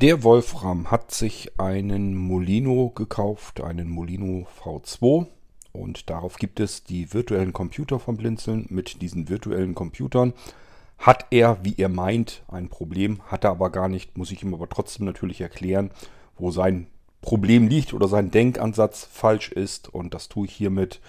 [0.00, 5.26] Der Wolfram hat sich einen Molino gekauft, einen Molino V2
[5.72, 8.66] und darauf gibt es die virtuellen Computer von Blinzeln.
[8.68, 10.34] Mit diesen virtuellen Computern
[10.98, 14.54] hat er, wie er meint, ein Problem, hat er aber gar nicht, muss ich ihm
[14.54, 15.90] aber trotzdem natürlich erklären,
[16.36, 16.86] wo sein
[17.20, 21.00] Problem liegt oder sein Denkansatz falsch ist und das tue ich hiermit.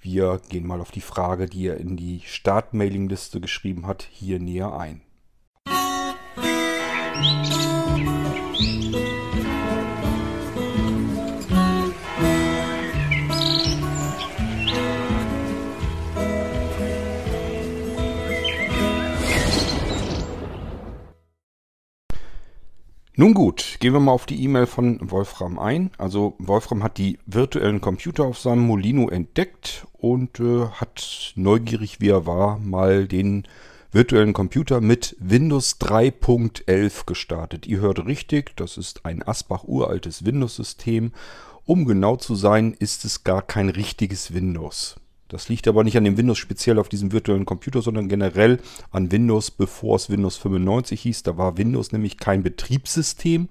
[0.00, 4.74] Wir gehen mal auf die Frage, die er in die Startmailingliste geschrieben hat, hier näher
[4.74, 5.02] ein.
[23.18, 25.90] Nun gut, gehen wir mal auf die E-Mail von Wolfram ein.
[25.96, 32.10] Also Wolfram hat die virtuellen Computer auf seinem Molino entdeckt und äh, hat neugierig wie
[32.10, 33.46] er war mal den
[33.92, 37.66] virtuellen Computer mit Windows 3.11 gestartet.
[37.66, 41.12] Ihr hört richtig, das ist ein Asbach uraltes Windows-System.
[41.64, 44.96] Um genau zu sein, ist es gar kein richtiges Windows.
[45.28, 48.60] Das liegt aber nicht an dem Windows speziell auf diesem virtuellen Computer, sondern generell
[48.92, 51.22] an Windows, bevor es Windows 95 hieß.
[51.24, 53.48] Da war Windows nämlich kein Betriebssystem,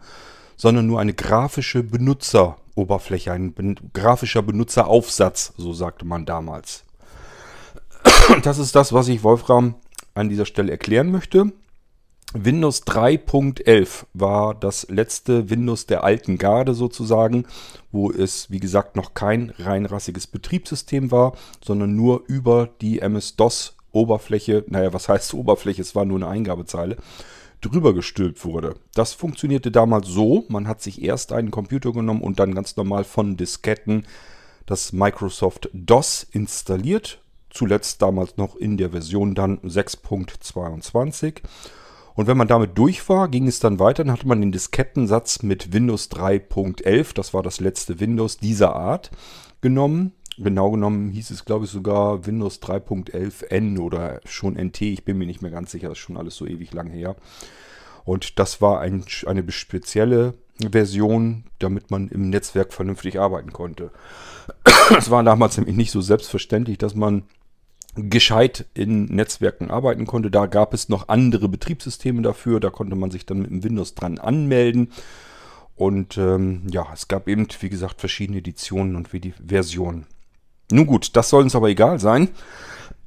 [0.55, 6.83] sondern nur eine grafische Benutzeroberfläche, ein ben grafischer Benutzeraufsatz, so sagte man damals.
[8.43, 9.75] Das ist das, was ich Wolfram
[10.15, 11.51] an dieser Stelle erklären möchte.
[12.33, 17.45] Windows 3.11 war das letzte Windows der alten Garde sozusagen,
[17.91, 24.65] wo es wie gesagt noch kein reinrassiges Betriebssystem war, sondern nur über die MS-DOS Oberfläche,
[24.67, 26.97] naja, was heißt Oberfläche, es war nur eine Eingabezeile,
[27.61, 28.75] drüber gestülpt wurde.
[28.93, 33.05] Das funktionierte damals so, man hat sich erst einen Computer genommen und dann ganz normal
[33.05, 34.05] von Disketten
[34.65, 37.21] das Microsoft DOS installiert,
[37.55, 41.41] zuletzt damals noch in der Version dann 6.22
[42.15, 44.03] und wenn man damit durch war, ging es dann weiter.
[44.03, 49.11] Dann hatte man den Diskettensatz mit Windows 3.11, das war das letzte Windows dieser Art,
[49.61, 50.13] genommen.
[50.37, 54.81] Genau genommen hieß es, glaube ich, sogar Windows 3.11N oder schon NT.
[54.81, 57.15] Ich bin mir nicht mehr ganz sicher, das ist schon alles so ewig lang her.
[58.03, 60.35] Und das war ein, eine spezielle
[60.71, 63.91] Version, damit man im Netzwerk vernünftig arbeiten konnte.
[64.97, 67.23] Es war damals nämlich nicht so selbstverständlich, dass man
[67.95, 70.29] gescheit in Netzwerken arbeiten konnte.
[70.29, 72.59] Da gab es noch andere Betriebssysteme dafür.
[72.59, 74.91] Da konnte man sich dann mit dem Windows dran anmelden.
[75.75, 79.09] Und ähm, ja, es gab eben, wie gesagt, verschiedene Editionen und
[79.45, 80.05] Versionen.
[80.71, 82.29] Nun gut, das soll uns aber egal sein.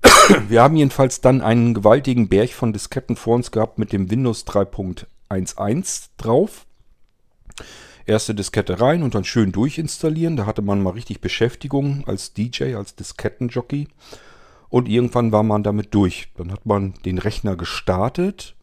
[0.48, 4.47] Wir haben jedenfalls dann einen gewaltigen Berg von Disketten vor uns gehabt mit dem Windows
[4.47, 6.66] 3.11 drauf.
[8.06, 10.37] Erste Diskette rein und dann schön durchinstallieren.
[10.37, 13.88] Da hatte man mal richtig Beschäftigung als DJ, als Diskettenjockey.
[14.70, 16.28] Und irgendwann war man damit durch.
[16.36, 18.54] Dann hat man den Rechner gestartet.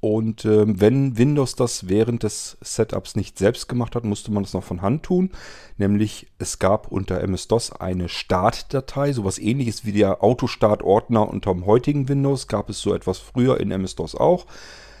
[0.00, 4.52] Und äh, wenn Windows das während des Setups nicht selbst gemacht hat, musste man das
[4.52, 5.30] noch von Hand tun.
[5.78, 12.10] Nämlich es gab unter MS-DOS eine Startdatei, sowas ähnliches wie der Autostart-Ordner unter dem heutigen
[12.10, 12.48] Windows.
[12.48, 14.44] Gab es so etwas früher in MS-DOS auch.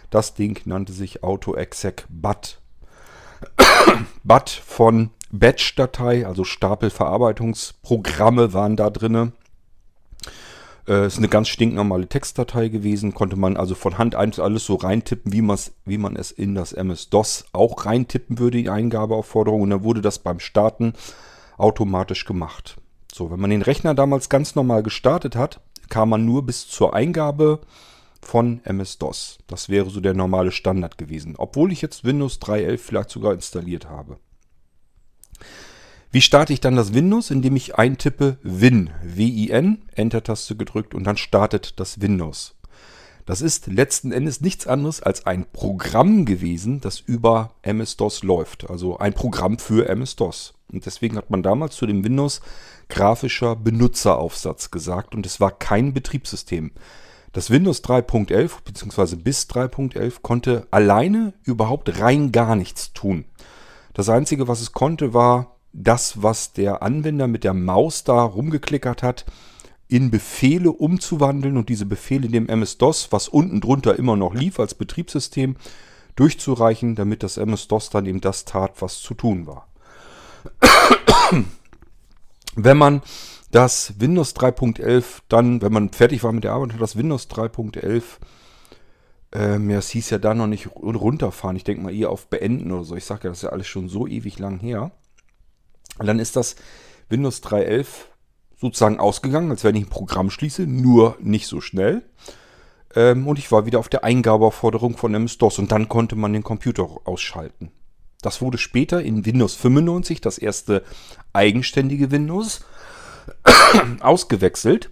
[0.08, 2.62] Das Ding nannte sich AutoExec BAT.
[4.24, 9.32] BAT von Batch-Datei, also Stapelverarbeitungsprogramme waren da drinne.
[10.86, 15.32] Äh, ist eine ganz stinknormale Textdatei gewesen, konnte man also von Hand alles so reintippen,
[15.32, 15.42] wie,
[15.86, 19.62] wie man es in das MS-DOS auch reintippen würde, die Eingabeaufforderung.
[19.62, 20.92] Und dann wurde das beim Starten
[21.56, 22.76] automatisch gemacht.
[23.12, 26.94] So, wenn man den Rechner damals ganz normal gestartet hat, kam man nur bis zur
[26.94, 27.60] Eingabe
[28.20, 29.38] von MS-DOS.
[29.46, 31.34] Das wäre so der normale Standard gewesen.
[31.38, 34.18] Obwohl ich jetzt Windows 3.11 vielleicht sogar installiert habe.
[36.14, 37.32] Wie starte ich dann das Windows?
[37.32, 42.54] Indem ich eintippe Win, W-I-N, Enter-Taste gedrückt und dann startet das Windows.
[43.26, 48.70] Das ist letzten Endes nichts anderes als ein Programm gewesen, das über MS-DOS läuft.
[48.70, 50.54] Also ein Programm für MS-DOS.
[50.72, 52.42] Und deswegen hat man damals zu dem Windows
[52.88, 56.70] grafischer Benutzeraufsatz gesagt und es war kein Betriebssystem.
[57.32, 59.16] Das Windows 3.11 bzw.
[59.16, 63.24] bis 3.11 konnte alleine überhaupt rein gar nichts tun.
[63.94, 69.02] Das Einzige, was es konnte, war das, was der Anwender mit der Maus da rumgeklickert
[69.02, 69.26] hat,
[69.88, 74.74] in Befehle umzuwandeln und diese Befehle dem MS-DOS, was unten drunter immer noch lief als
[74.74, 75.56] Betriebssystem,
[76.16, 79.68] durchzureichen, damit das MS-DOS dann eben das tat, was zu tun war.
[82.54, 83.02] wenn man
[83.50, 88.02] das Windows 3.11 dann, wenn man fertig war mit der Arbeit, hat das Windows 3.11,
[89.32, 91.56] ähm, ja, es hieß ja da noch nicht runterfahren.
[91.56, 92.94] Ich denke mal eher auf Beenden oder so.
[92.94, 94.92] Ich sage ja, das ist ja alles schon so ewig lang her.
[95.98, 96.56] Und dann ist das
[97.08, 97.86] Windows 3.11
[98.56, 102.02] sozusagen ausgegangen, als wenn ich ein Programm schließe, nur nicht so schnell.
[102.94, 106.44] Ähm, und ich war wieder auf der Eingabeaufforderung von MS-DOS und dann konnte man den
[106.44, 107.70] Computer ausschalten.
[108.22, 110.82] Das wurde später in Windows 95, das erste
[111.32, 112.64] eigenständige Windows,
[114.00, 114.90] ausgewechselt.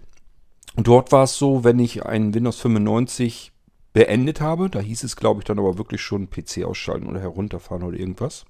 [0.75, 3.51] Und dort war es so, wenn ich ein Windows 95
[3.93, 7.83] beendet habe, da hieß es, glaube ich, dann aber wirklich schon PC ausschalten oder herunterfahren
[7.83, 8.45] oder irgendwas,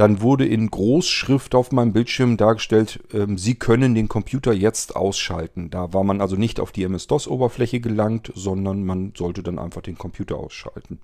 [0.00, 5.68] dann wurde in Großschrift auf meinem Bildschirm dargestellt, ähm, Sie können den Computer jetzt ausschalten.
[5.68, 9.98] Da war man also nicht auf die MS-DOS-Oberfläche gelangt, sondern man sollte dann einfach den
[9.98, 11.00] Computer ausschalten.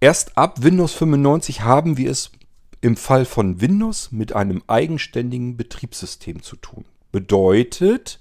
[0.00, 2.32] Erst ab Windows 95 haben wir es
[2.80, 6.86] im Fall von Windows mit einem eigenständigen Betriebssystem zu tun.
[7.12, 8.20] Bedeutet,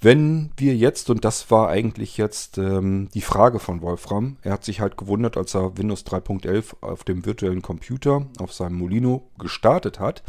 [0.00, 4.64] wenn wir jetzt, und das war eigentlich jetzt ähm, die Frage von Wolfram, er hat
[4.64, 9.98] sich halt gewundert, als er Windows 3.11 auf dem virtuellen Computer, auf seinem Molino gestartet
[9.98, 10.22] hat,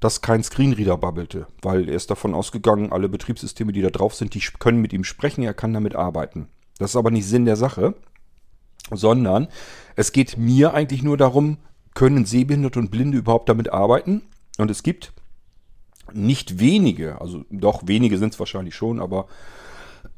[0.00, 4.34] dass kein Screenreader babbelte, weil er ist davon ausgegangen, alle Betriebssysteme, die da drauf sind,
[4.34, 6.48] die können mit ihm sprechen, er kann damit arbeiten.
[6.78, 7.94] Das ist aber nicht Sinn der Sache,
[8.90, 9.48] sondern
[9.96, 11.58] es geht mir eigentlich nur darum,
[11.94, 14.22] können Sehbehinderte und Blinde überhaupt damit arbeiten?
[14.58, 15.12] Und es gibt
[16.14, 19.26] nicht wenige, also doch wenige sind es wahrscheinlich schon, aber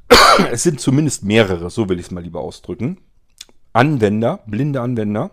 [0.51, 2.99] es sind zumindest mehrere, so will ich es mal lieber ausdrücken,
[3.73, 5.33] Anwender, blinde Anwender,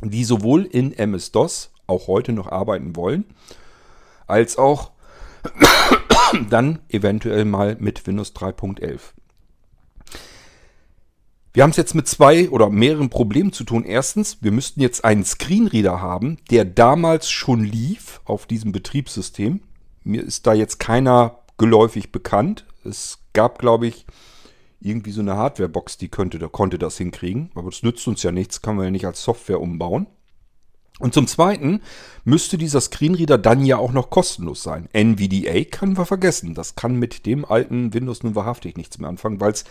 [0.00, 3.24] die sowohl in MS-DOS auch heute noch arbeiten wollen,
[4.26, 4.92] als auch
[6.50, 9.00] dann eventuell mal mit Windows 3.11.
[11.54, 13.84] Wir haben es jetzt mit zwei oder mehreren Problemen zu tun.
[13.84, 19.60] Erstens, wir müssten jetzt einen Screenreader haben, der damals schon lief auf diesem Betriebssystem.
[20.02, 22.64] Mir ist da jetzt keiner geläufig bekannt.
[22.84, 24.06] Es gab, glaube ich,
[24.80, 27.50] irgendwie so eine Hardwarebox, die könnte, konnte das hinkriegen.
[27.54, 30.06] Aber das nützt uns ja nichts, kann man ja nicht als Software umbauen.
[31.00, 31.82] Und zum Zweiten
[32.24, 34.88] müsste dieser Screenreader dann ja auch noch kostenlos sein.
[34.92, 36.54] NVDA können wir vergessen.
[36.54, 39.64] Das kann mit dem alten Windows nun wahrhaftig nichts mehr anfangen, weil es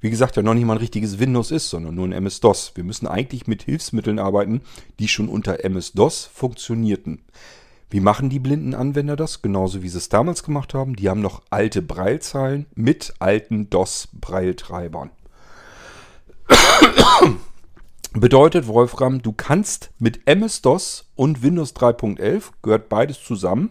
[0.00, 2.72] wie gesagt, ja noch nicht mal ein richtiges Windows ist, sondern nur ein MS-DOS.
[2.74, 4.60] Wir müssen eigentlich mit Hilfsmitteln arbeiten,
[4.98, 7.22] die schon unter MS-DOS funktionierten.
[7.88, 9.42] Wie machen die blinden Anwender das?
[9.42, 10.96] Genauso wie sie es damals gemacht haben.
[10.96, 15.10] Die haben noch alte Braillezeilen mit alten DOS-Braille-Treibern.
[18.12, 23.70] Bedeutet, Wolfram, du kannst mit MS-DOS und Windows 3.11, gehört beides zusammen,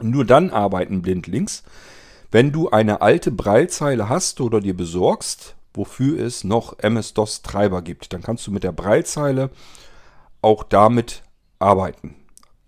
[0.00, 1.62] nur dann arbeiten blindlings,
[2.34, 8.22] wenn du eine alte Braillezeile hast oder dir besorgst, wofür es noch MS-DOS-Treiber gibt, dann
[8.22, 9.50] kannst du mit der Braillezeile
[10.42, 11.22] auch damit
[11.60, 12.16] arbeiten.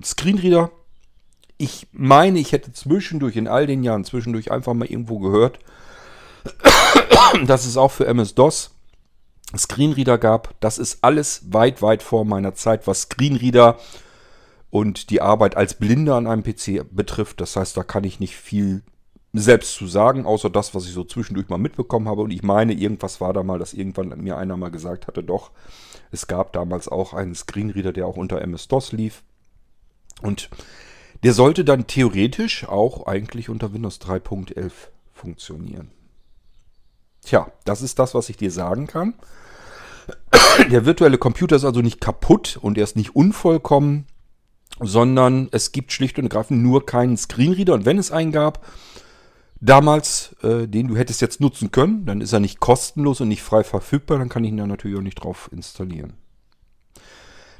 [0.00, 0.70] Screenreader,
[1.58, 5.58] ich meine, ich hätte zwischendurch, in all den Jahren zwischendurch einfach mal irgendwo gehört,
[7.48, 8.70] dass es auch für MS-DOS
[9.58, 10.54] Screenreader gab.
[10.60, 13.80] Das ist alles weit, weit vor meiner Zeit, was Screenreader
[14.70, 17.40] und die Arbeit als Blinder an einem PC betrifft.
[17.40, 18.84] Das heißt, da kann ich nicht viel
[19.38, 22.22] selbst zu sagen, außer das, was ich so zwischendurch mal mitbekommen habe.
[22.22, 25.50] Und ich meine, irgendwas war da mal, dass irgendwann mir einer mal gesagt hatte, doch,
[26.10, 29.22] es gab damals auch einen Screenreader, der auch unter MS-DOS lief.
[30.22, 30.48] Und
[31.22, 34.72] der sollte dann theoretisch auch eigentlich unter Windows 3.11
[35.12, 35.90] funktionieren.
[37.22, 39.14] Tja, das ist das, was ich dir sagen kann.
[40.70, 44.06] Der virtuelle Computer ist also nicht kaputt und er ist nicht unvollkommen,
[44.80, 47.74] sondern es gibt schlicht und ergreifend nur keinen Screenreader.
[47.74, 48.64] Und wenn es einen gab,
[49.60, 52.06] damals, äh, den du hättest jetzt nutzen können.
[52.06, 54.18] Dann ist er nicht kostenlos und nicht frei verfügbar.
[54.18, 56.14] Dann kann ich ihn da natürlich auch nicht drauf installieren.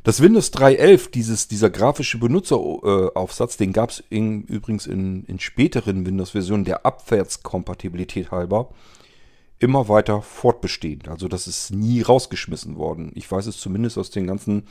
[0.05, 6.65] Das Windows 3.11, dieses, dieser grafische Benutzeraufsatz, den gab es übrigens in, in späteren Windows-Versionen
[6.65, 8.71] der Abwärtskompatibilität halber
[9.59, 11.09] immer weiter fortbestehend.
[11.09, 13.11] Also das ist nie rausgeschmissen worden.
[13.15, 14.65] Ich weiß es zumindest aus den ganzen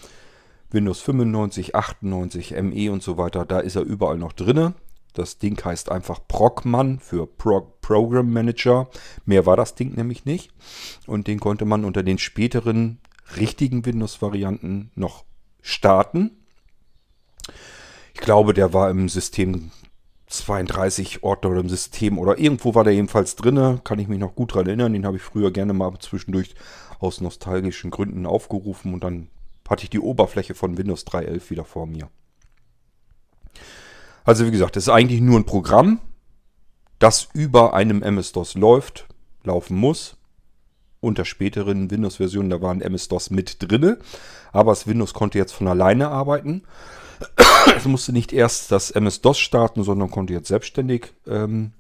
[0.72, 3.46] Windows 95, 98, ME und so weiter.
[3.46, 4.74] Da ist er überall noch drinne.
[5.16, 8.90] Das Ding heißt einfach Procman für Pro Program Manager.
[9.26, 10.52] Mehr war das Ding nämlich nicht.
[11.08, 13.00] Und den konnte man unter den späteren
[13.38, 15.24] richtigen Windows-Varianten noch
[15.62, 16.32] starten.
[18.14, 19.72] Ich glaube, der war im System
[20.28, 23.82] 32 Ordner oder im System oder irgendwo war der jedenfalls drin.
[23.84, 24.94] Kann ich mich noch gut daran erinnern.
[24.94, 26.56] Den habe ich früher gerne mal zwischendurch
[27.00, 29.30] aus nostalgischen Gründen aufgerufen und dann
[29.68, 32.10] hatte ich die Oberfläche von Windows 3.11 wieder vor mir.
[34.26, 36.02] Also wie gesagt, es ist eigentlich nur ein Programm,
[36.98, 39.08] das über einem MS-DOS läuft,
[39.44, 40.18] laufen muss.
[41.00, 44.00] Unter späteren Windows-Versionen, da waren MS-DOS mit drinne,
[44.52, 46.64] aber das Windows konnte jetzt von alleine arbeiten.
[47.78, 51.74] es musste nicht erst das MS-DOS starten, sondern konnte jetzt selbstständig ähm,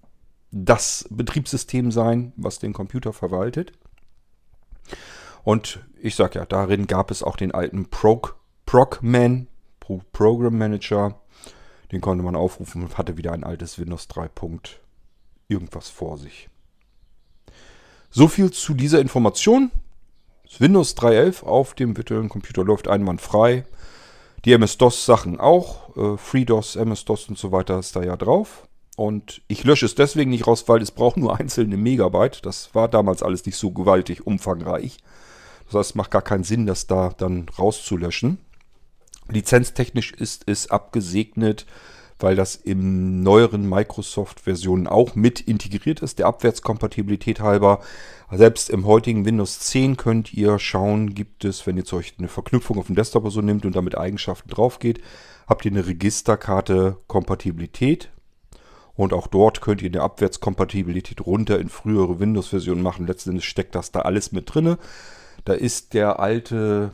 [0.51, 3.71] das Betriebssystem sein, was den Computer verwaltet.
[5.43, 8.35] Und ich sage ja, darin gab es auch den alten Prog,
[8.67, 9.47] Progman,
[9.79, 11.19] Pro Program Manager,
[11.91, 14.29] den konnte man aufrufen und hatte wieder ein altes Windows 3.
[15.47, 16.49] irgendwas vor sich.
[18.09, 19.71] So viel zu dieser Information.
[20.45, 23.65] Das Windows 3.11 auf dem virtuellen Computer läuft einwandfrei.
[24.45, 25.95] Die MS-DOS-Sachen auch.
[25.97, 28.67] Äh, FreeDOS, MS-DOS und so weiter ist da ja drauf.
[28.95, 32.45] Und ich lösche es deswegen nicht raus, weil es braucht nur einzelne Megabyte.
[32.45, 34.97] Das war damals alles nicht so gewaltig umfangreich.
[35.65, 38.37] Das heißt, es macht gar keinen Sinn, das da dann rauszulöschen.
[39.29, 41.65] Lizenztechnisch ist es abgesegnet,
[42.19, 47.81] weil das im neueren Microsoft-Versionen auch mit integriert ist, der Abwärtskompatibilität halber.
[48.31, 52.79] Selbst im heutigen Windows 10 könnt ihr schauen, gibt es, wenn ihr euch eine Verknüpfung
[52.79, 55.01] auf dem Desktop so nimmt und damit Eigenschaften drauf geht,
[55.47, 58.09] habt ihr eine Registerkarte Kompatibilität.
[58.95, 63.07] Und auch dort könnt ihr eine Abwärtskompatibilität runter in frühere Windows-Versionen machen.
[63.07, 64.77] Letzten Endes steckt das da alles mit drin.
[65.43, 66.91] Da ist der alte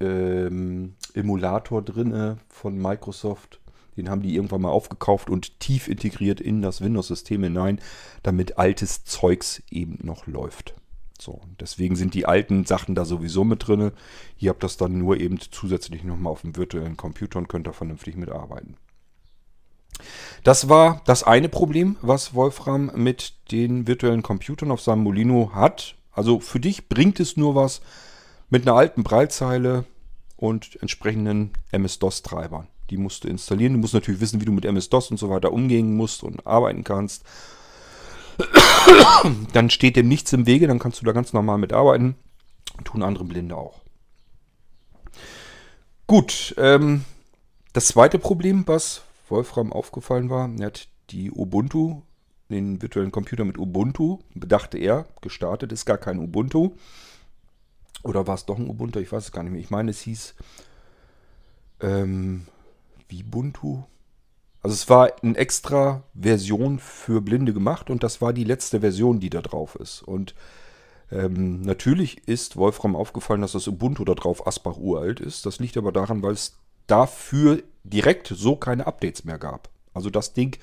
[0.00, 3.60] ähm, Emulator drin von Microsoft.
[3.96, 7.80] Den haben die irgendwann mal aufgekauft und tief integriert in das Windows-System hinein,
[8.22, 10.74] damit altes Zeugs eben noch läuft.
[11.20, 13.90] So, deswegen sind die alten Sachen da sowieso mit drin.
[14.38, 17.72] Ihr habt das dann nur eben zusätzlich nochmal auf dem virtuellen Computer und könnt da
[17.72, 18.76] vernünftig mitarbeiten.
[20.44, 25.96] Das war das eine Problem, was Wolfram mit den virtuellen Computern auf seinem Molino hat.
[26.12, 27.80] Also für dich bringt es nur was
[28.48, 29.84] mit einer alten Breilzeile
[30.38, 32.68] und entsprechenden MS-DOS-Treibern.
[32.90, 33.74] Die musst du installieren.
[33.74, 36.84] Du musst natürlich wissen, wie du mit MS-DOS und so weiter umgehen musst und arbeiten
[36.84, 37.24] kannst.
[39.52, 42.14] Dann steht dem nichts im Wege, dann kannst du da ganz normal mitarbeiten.
[42.84, 43.80] Tun andere Blinde auch.
[46.06, 47.04] Gut, ähm,
[47.72, 52.02] das zweite Problem, was Wolfram aufgefallen war, er hat die Ubuntu,
[52.48, 56.76] den virtuellen Computer mit Ubuntu, bedachte er, gestartet, ist gar kein Ubuntu.
[58.02, 59.00] Oder war es doch ein Ubuntu?
[59.00, 59.60] Ich weiß es gar nicht mehr.
[59.60, 60.34] Ich meine, es hieß
[61.80, 62.46] ähm,
[63.12, 63.82] Ubuntu.
[64.62, 69.20] Also es war eine extra Version für Blinde gemacht und das war die letzte Version,
[69.20, 70.02] die da drauf ist.
[70.02, 70.34] Und
[71.10, 75.46] ähm, natürlich ist Wolfram aufgefallen, dass das Ubuntu da drauf Asbach uralt ist.
[75.46, 79.70] Das liegt aber daran, weil es dafür direkt so keine Updates mehr gab.
[79.94, 80.58] Also das Ding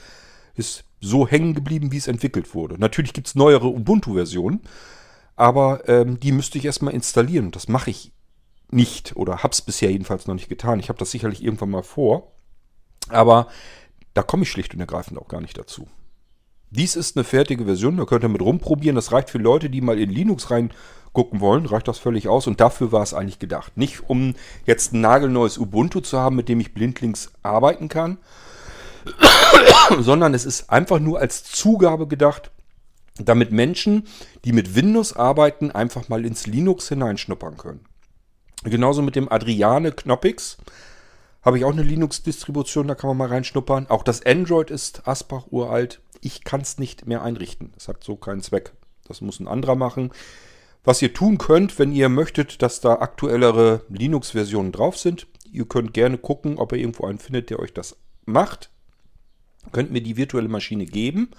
[0.56, 2.78] ist so hängen geblieben, wie es entwickelt wurde.
[2.78, 4.62] Natürlich gibt es neuere Ubuntu-Versionen,
[5.36, 7.52] aber ähm, die müsste ich erstmal installieren.
[7.52, 8.12] Das mache ich
[8.72, 10.80] nicht oder habe es bisher jedenfalls noch nicht getan.
[10.80, 12.32] Ich habe das sicherlich irgendwann mal vor,
[13.10, 13.48] aber
[14.14, 15.88] da komme ich schlicht und ergreifend auch gar nicht dazu.
[16.72, 18.96] Dies ist eine fertige Version, da könnt ihr mit rumprobieren.
[18.96, 22.48] Das reicht für Leute, die mal in Linux reingucken wollen, reicht das völlig aus.
[22.48, 23.78] Und dafür war es eigentlich gedacht.
[23.78, 28.18] Nicht um jetzt ein nagelneues Ubuntu zu haben, mit dem ich blindlings arbeiten kann,
[30.00, 32.52] sondern es ist einfach nur als Zugabe gedacht,
[33.18, 34.08] damit Menschen,
[34.44, 37.86] die mit Windows arbeiten, einfach mal ins Linux hineinschnuppern können.
[38.64, 40.58] Genauso mit dem Adriane Knoppix
[41.42, 43.88] habe ich auch eine Linux-Distribution, da kann man mal reinschnuppern.
[43.88, 46.02] Auch das Android ist Asbach uralt.
[46.22, 47.72] Ich kann es nicht mehr einrichten.
[47.78, 48.74] Es hat so keinen Zweck.
[49.08, 50.12] Das muss ein anderer machen.
[50.84, 55.94] Was ihr tun könnt, wenn ihr möchtet, dass da aktuellere Linux-Versionen drauf sind, ihr könnt
[55.94, 57.96] gerne gucken, ob ihr irgendwo einen findet, der euch das
[58.26, 58.72] macht.
[59.72, 61.30] Könnt mir die virtuelle Maschine geben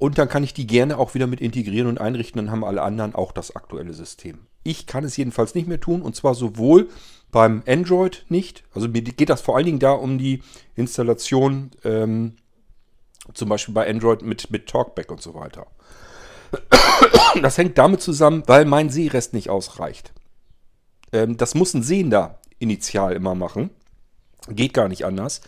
[0.00, 2.38] und dann kann ich die gerne auch wieder mit integrieren und einrichten.
[2.38, 4.46] Dann haben alle anderen auch das aktuelle System.
[4.62, 6.00] Ich kann es jedenfalls nicht mehr tun.
[6.00, 6.88] Und zwar sowohl
[7.30, 8.64] beim Android nicht.
[8.74, 10.42] Also mir geht das vor allen Dingen da um die
[10.74, 12.36] Installation, ähm,
[13.34, 15.66] zum Beispiel bei Android mit, mit Talkback und so weiter.
[17.42, 20.14] Das hängt damit zusammen, weil mein Sehrest nicht ausreicht.
[21.12, 23.68] Ähm, das muss ein Sehender initial immer machen.
[24.48, 25.42] Geht gar nicht anders.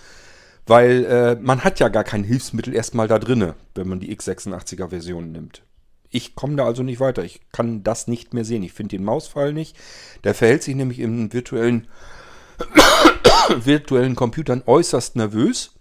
[0.66, 4.88] Weil äh, man hat ja gar kein Hilfsmittel erstmal da drinne, wenn man die x86er
[4.88, 5.62] Version nimmt.
[6.10, 7.24] Ich komme da also nicht weiter.
[7.24, 8.62] Ich kann das nicht mehr sehen.
[8.62, 9.76] Ich finde den Mauspfeil nicht.
[10.24, 11.88] Der verhält sich nämlich in virtuellen,
[13.56, 15.74] virtuellen Computern äußerst nervös.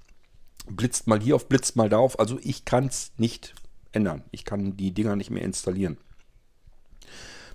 [0.68, 2.18] Blitzt mal hier auf, blitzt mal da auf.
[2.18, 3.54] Also ich kann es nicht
[3.92, 4.24] ändern.
[4.32, 5.98] Ich kann die Dinger nicht mehr installieren.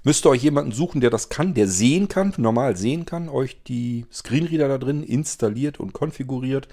[0.05, 3.63] Müsst ihr euch jemanden suchen, der das kann, der sehen kann, normal sehen kann, euch
[3.65, 6.69] die Screenreader da drin installiert und konfiguriert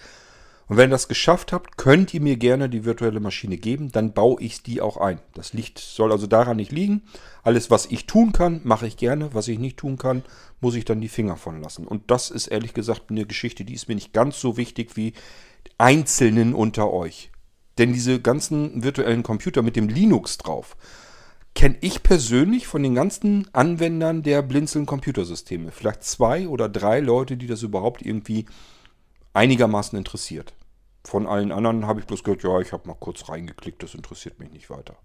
[0.67, 4.13] und wenn ihr das geschafft habt, könnt ihr mir gerne die virtuelle Maschine geben, dann
[4.13, 5.19] baue ich die auch ein.
[5.33, 7.03] Das liegt, soll also daran nicht liegen.
[7.43, 9.33] Alles, was ich tun kann, mache ich gerne.
[9.33, 10.23] Was ich nicht tun kann,
[10.61, 11.85] muss ich dann die Finger von lassen.
[11.85, 15.13] Und das ist ehrlich gesagt eine Geschichte, die ist mir nicht ganz so wichtig wie
[15.77, 17.31] Einzelnen unter euch.
[17.77, 20.77] Denn diese ganzen virtuellen Computer mit dem Linux drauf,
[21.55, 25.71] kenne ich persönlich von den ganzen Anwendern der Blinzeln Computersysteme.
[25.71, 28.45] Vielleicht zwei oder drei Leute, die das überhaupt irgendwie
[29.33, 30.53] einigermaßen interessiert.
[31.05, 34.39] Von allen anderen habe ich bloß gehört, ja, ich habe mal kurz reingeklickt, das interessiert
[34.39, 34.95] mich nicht weiter.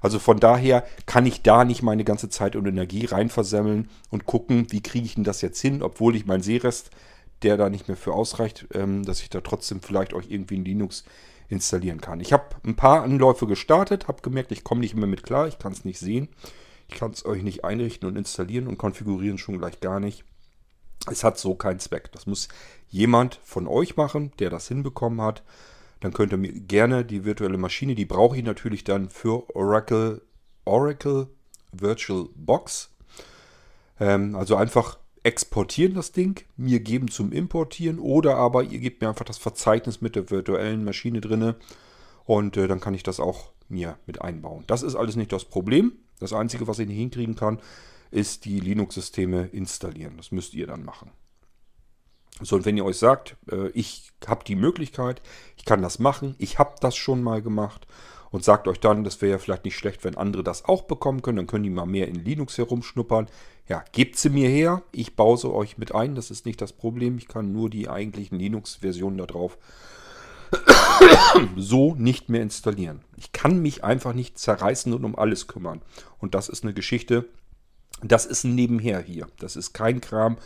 [0.00, 4.66] Also von daher kann ich da nicht meine ganze Zeit und Energie reinversemmeln und gucken,
[4.70, 6.90] wie kriege ich denn das jetzt hin, obwohl ich meinen Sehrest,
[7.42, 10.64] der da nicht mehr für ausreicht, ähm, dass ich da trotzdem vielleicht euch irgendwie ein
[10.64, 11.04] Linux
[11.48, 12.20] installieren kann.
[12.20, 15.58] Ich habe ein paar Anläufe gestartet, habe gemerkt, ich komme nicht mehr mit klar, ich
[15.58, 16.28] kann es nicht sehen.
[16.88, 20.24] Ich kann es euch nicht einrichten und installieren und konfigurieren schon gleich gar nicht.
[21.10, 22.10] Es hat so keinen Zweck.
[22.12, 22.48] Das muss
[22.88, 25.42] jemand von euch machen, der das hinbekommen hat.
[26.00, 30.22] Dann könnt ihr mir gerne die virtuelle Maschine, die brauche ich natürlich dann für Oracle,
[30.64, 31.28] Oracle
[31.72, 32.90] Virtual Box.
[33.98, 39.08] Ähm, also einfach exportieren das Ding, mir geben zum Importieren oder aber ihr gebt mir
[39.08, 41.56] einfach das Verzeichnis mit der virtuellen Maschine drinne
[42.26, 44.64] und äh, dann kann ich das auch mir mit einbauen.
[44.66, 45.92] Das ist alles nicht das Problem.
[46.20, 47.60] Das Einzige, was ich nicht hinkriegen kann,
[48.14, 50.16] ist die Linux-Systeme installieren.
[50.16, 51.10] Das müsst ihr dann machen.
[52.40, 55.20] So, und wenn ihr euch sagt, äh, ich habe die Möglichkeit,
[55.56, 57.86] ich kann das machen, ich habe das schon mal gemacht
[58.30, 61.22] und sagt euch dann, das wäre ja vielleicht nicht schlecht, wenn andere das auch bekommen
[61.22, 63.28] können, dann können die mal mehr in Linux herumschnuppern.
[63.68, 66.72] Ja, gebt sie mir her, ich baue sie euch mit ein, das ist nicht das
[66.72, 69.58] Problem, ich kann nur die eigentlichen Linux-Versionen da drauf
[71.56, 73.00] so nicht mehr installieren.
[73.16, 75.82] Ich kann mich einfach nicht zerreißen und um alles kümmern.
[76.18, 77.26] Und das ist eine Geschichte,
[78.10, 79.28] das ist ein Nebenher hier.
[79.38, 80.38] Das ist kein Kram,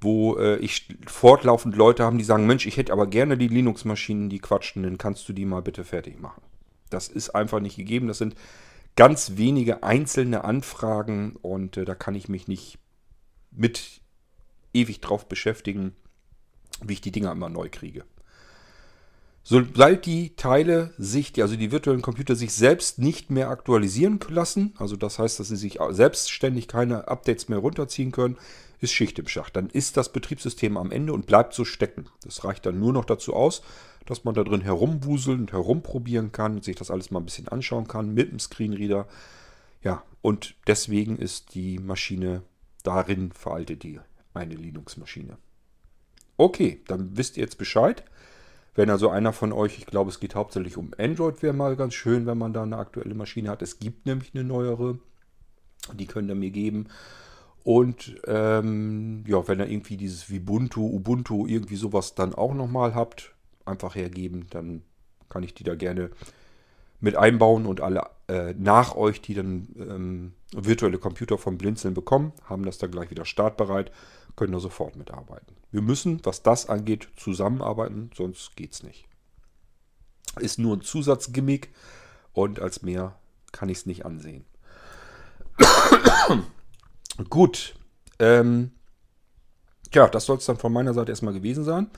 [0.00, 4.28] wo äh, ich fortlaufend Leute haben, die sagen, Mensch, ich hätte aber gerne die Linux-Maschinen,
[4.28, 6.42] die quatschen, dann kannst du die mal bitte fertig machen.
[6.90, 8.08] Das ist einfach nicht gegeben.
[8.08, 8.34] Das sind
[8.96, 12.78] ganz wenige einzelne Anfragen und äh, da kann ich mich nicht
[13.50, 14.00] mit
[14.72, 15.94] ewig drauf beschäftigen,
[16.82, 18.04] wie ich die Dinger immer neu kriege.
[19.50, 24.94] Sobald die Teile sich, also die virtuellen Computer sich selbst nicht mehr aktualisieren lassen, also
[24.94, 28.36] das heißt, dass sie sich selbstständig keine Updates mehr runterziehen können,
[28.82, 29.56] ist Schicht im Schacht.
[29.56, 32.10] Dann ist das Betriebssystem am Ende und bleibt so stecken.
[32.24, 33.62] Das reicht dann nur noch dazu aus,
[34.04, 37.48] dass man da drin herumwuseln und herumprobieren kann und sich das alles mal ein bisschen
[37.48, 39.08] anschauen kann mit dem Screenreader.
[39.82, 42.42] Ja, und deswegen ist die Maschine
[42.82, 43.98] darin veraltet, die
[44.34, 45.38] eine Linux-Maschine.
[46.36, 48.04] Okay, dann wisst ihr jetzt Bescheid.
[48.78, 51.94] Wenn also einer von euch, ich glaube, es geht hauptsächlich um Android, wäre mal ganz
[51.94, 53.60] schön, wenn man da eine aktuelle Maschine hat.
[53.60, 55.00] Es gibt nämlich eine neuere,
[55.94, 56.86] die könnt ihr mir geben.
[57.64, 63.34] Und ähm, ja, wenn ihr irgendwie dieses Ubuntu, Ubuntu, irgendwie sowas dann auch nochmal habt,
[63.64, 64.82] einfach hergeben, dann
[65.28, 66.10] kann ich die da gerne
[67.00, 72.32] mit einbauen und alle äh, nach euch, die dann ähm, virtuelle Computer vom Blinzeln bekommen,
[72.44, 73.90] haben das dann gleich wieder startbereit
[74.38, 75.56] können da sofort mitarbeiten.
[75.72, 79.06] Wir müssen, was das angeht, zusammenarbeiten, sonst geht es nicht.
[80.38, 81.70] Ist nur ein Zusatzgimmick
[82.32, 83.18] und als mehr
[83.50, 84.44] kann ich es nicht ansehen.
[87.28, 87.74] Gut.
[88.20, 88.70] Ähm,
[89.92, 91.90] ja, das soll es dann von meiner Seite erstmal gewesen sein.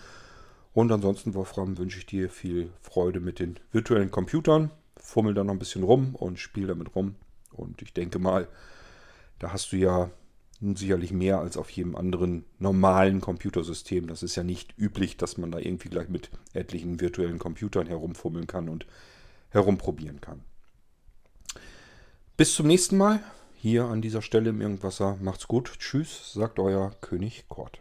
[0.72, 4.70] Und ansonsten, Wolfram, wünsche ich dir viel Freude mit den virtuellen Computern.
[4.96, 7.16] Fummel da noch ein bisschen rum und spiel damit rum.
[7.53, 8.48] Und ich denke mal,
[9.38, 10.11] da hast du ja
[10.61, 14.07] sicherlich mehr als auf jedem anderen normalen Computersystem.
[14.07, 18.46] Das ist ja nicht üblich, dass man da irgendwie gleich mit etlichen virtuellen Computern herumfummeln
[18.46, 18.87] kann und
[19.49, 20.42] herumprobieren kann.
[22.37, 23.20] Bis zum nächsten Mal.
[23.57, 25.18] Hier an dieser Stelle im Irgendwasser.
[25.20, 25.79] Macht's gut.
[25.79, 27.81] Tschüss, sagt euer König Kort.